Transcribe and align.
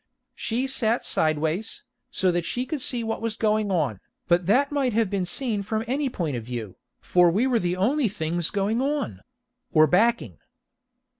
She 0.33 0.65
sat 0.65 1.05
sideways, 1.05 1.83
so 2.09 2.31
that 2.31 2.43
she 2.43 2.65
could 2.65 2.81
see 2.81 3.03
what 3.03 3.21
was 3.21 3.35
going 3.35 3.71
on, 3.71 3.99
but 4.27 4.47
that 4.47 4.71
might 4.71 4.93
have 4.93 5.11
been 5.11 5.25
seen 5.27 5.61
from 5.61 5.83
any 5.85 6.09
point 6.09 6.35
of 6.35 6.43
view, 6.43 6.75
for 6.99 7.29
we 7.29 7.45
were 7.45 7.59
the 7.59 7.77
only 7.77 8.07
things 8.07 8.49
going 8.49 8.81
on 8.81 9.21
or 9.71 9.85
backing. 9.85 10.39